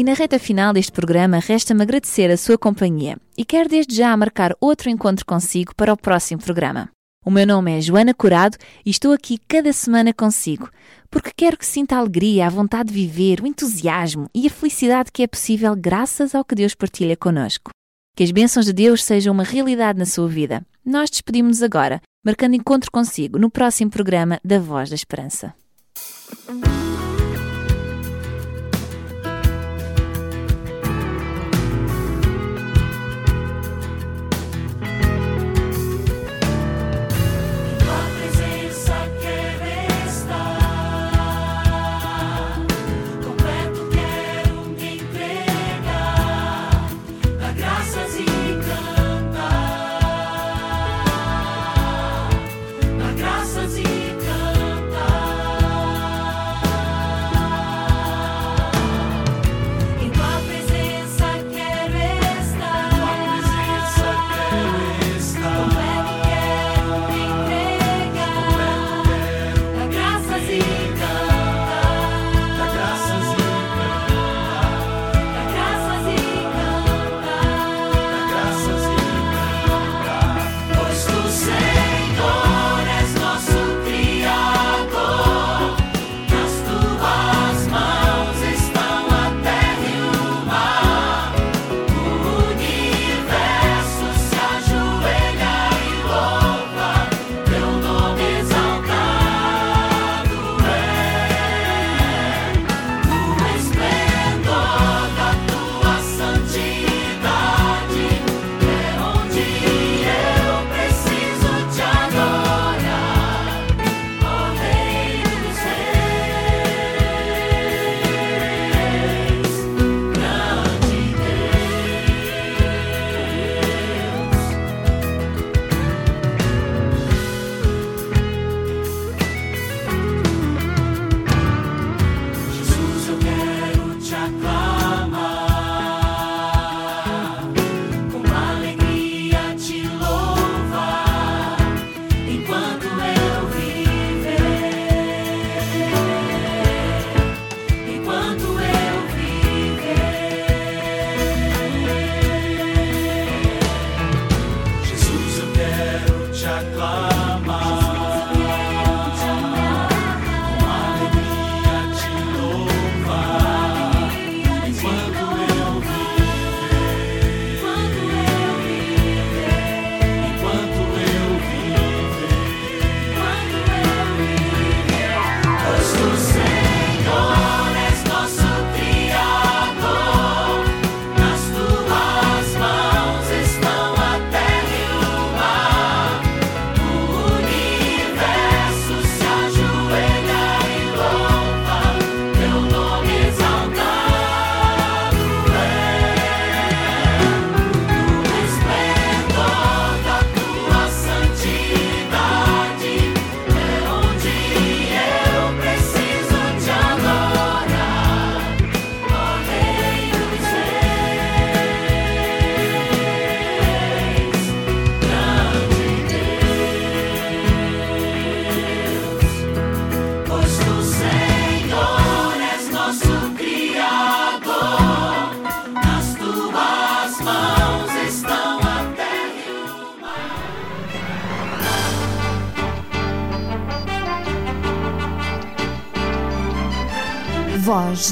E 0.01 0.03
na 0.03 0.13
reta 0.15 0.39
final 0.39 0.73
deste 0.73 0.91
programa, 0.91 1.37
resta-me 1.37 1.83
agradecer 1.83 2.31
a 2.31 2.35
sua 2.35 2.57
companhia 2.57 3.19
e 3.37 3.45
quero 3.45 3.69
desde 3.69 3.95
já 3.95 4.17
marcar 4.17 4.51
outro 4.59 4.89
encontro 4.89 5.23
consigo 5.23 5.75
para 5.75 5.93
o 5.93 5.95
próximo 5.95 6.41
programa. 6.41 6.89
O 7.23 7.29
meu 7.29 7.45
nome 7.45 7.77
é 7.77 7.79
Joana 7.79 8.11
Curado 8.11 8.57
e 8.83 8.89
estou 8.89 9.13
aqui 9.13 9.37
cada 9.47 9.71
semana 9.71 10.11
consigo, 10.11 10.71
porque 11.07 11.29
quero 11.37 11.55
que 11.55 11.67
sinta 11.67 11.95
a 11.95 11.99
alegria, 11.99 12.47
a 12.47 12.49
vontade 12.49 12.91
de 12.91 12.95
viver, 12.95 13.41
o 13.41 13.45
entusiasmo 13.45 14.27
e 14.33 14.47
a 14.47 14.49
felicidade 14.49 15.11
que 15.11 15.21
é 15.21 15.27
possível 15.27 15.75
graças 15.75 16.33
ao 16.33 16.43
que 16.43 16.55
Deus 16.55 16.73
partilha 16.73 17.15
conosco. 17.15 17.69
Que 18.17 18.23
as 18.23 18.31
bênçãos 18.31 18.65
de 18.65 18.73
Deus 18.73 19.03
sejam 19.03 19.31
uma 19.31 19.43
realidade 19.43 19.99
na 19.99 20.07
sua 20.07 20.27
vida. 20.27 20.65
Nós 20.83 21.11
despedimos-nos 21.11 21.61
agora, 21.61 22.01
marcando 22.25 22.55
encontro 22.55 22.89
consigo 22.89 23.37
no 23.37 23.51
próximo 23.51 23.91
programa 23.91 24.39
da 24.43 24.57
Voz 24.57 24.89
da 24.89 24.95
Esperança. 24.95 25.53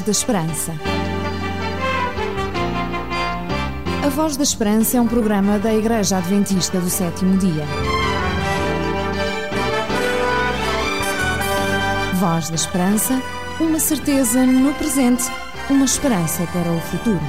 Da 0.04 0.12
Esperança. 0.12 0.72
A 4.04 4.08
Voz 4.08 4.36
da 4.36 4.42
Esperança 4.42 4.96
é 4.96 5.00
um 5.00 5.06
programa 5.06 5.58
da 5.58 5.74
Igreja 5.74 6.16
Adventista 6.16 6.80
do 6.80 6.88
Sétimo 6.88 7.36
Dia. 7.36 7.64
Voz 12.14 12.48
da 12.48 12.54
Esperança, 12.54 13.20
uma 13.60 13.78
certeza 13.78 14.46
no 14.46 14.72
presente, 14.74 15.24
uma 15.68 15.84
esperança 15.84 16.44
para 16.52 16.72
o 16.72 16.80
futuro. 16.80 17.20